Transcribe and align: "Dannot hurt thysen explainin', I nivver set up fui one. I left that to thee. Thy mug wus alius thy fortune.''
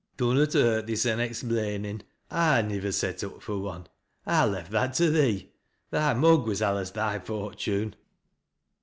"Dannot 0.17 0.53
hurt 0.53 0.87
thysen 0.87 1.19
explainin', 1.19 2.01
I 2.31 2.63
nivver 2.63 2.91
set 2.91 3.23
up 3.23 3.39
fui 3.43 3.57
one. 3.59 3.85
I 4.25 4.45
left 4.45 4.71
that 4.71 4.95
to 4.95 5.11
thee. 5.11 5.51
Thy 5.91 6.15
mug 6.15 6.47
wus 6.47 6.59
alius 6.59 6.89
thy 6.89 7.19
fortune.'' 7.19 7.93